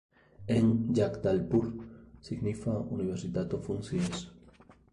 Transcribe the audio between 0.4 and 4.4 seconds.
En Ĝagdalpur signifa universitato funkcias.